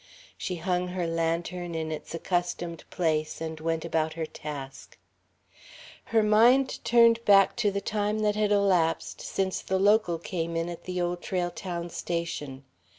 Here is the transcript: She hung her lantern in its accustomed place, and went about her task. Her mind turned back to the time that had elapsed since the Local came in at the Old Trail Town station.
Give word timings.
She 0.35 0.55
hung 0.55 0.87
her 0.87 1.05
lantern 1.05 1.75
in 1.75 1.91
its 1.91 2.15
accustomed 2.15 2.85
place, 2.89 3.39
and 3.39 3.59
went 3.59 3.85
about 3.85 4.13
her 4.13 4.25
task. 4.25 4.97
Her 6.05 6.23
mind 6.23 6.83
turned 6.83 7.23
back 7.23 7.55
to 7.57 7.69
the 7.69 7.81
time 7.81 8.17
that 8.23 8.35
had 8.35 8.51
elapsed 8.51 9.21
since 9.21 9.61
the 9.61 9.77
Local 9.77 10.17
came 10.17 10.55
in 10.55 10.69
at 10.69 10.85
the 10.85 10.99
Old 10.99 11.21
Trail 11.21 11.51
Town 11.51 11.91
station. 11.91 12.63